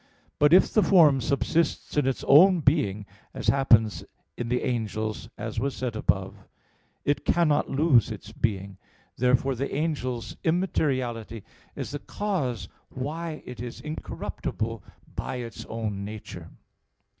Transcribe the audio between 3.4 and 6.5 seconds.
happens in the angels, as was said above (A. 2),